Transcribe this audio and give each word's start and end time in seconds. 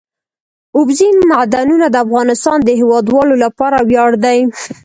اوبزین 0.77 1.15
معدنونه 1.31 1.87
د 1.91 1.95
افغانستان 2.05 2.57
د 2.63 2.69
هیوادوالو 2.79 3.35
لپاره 3.43 3.77
ویاړ 3.89 4.11
دی. 4.25 4.39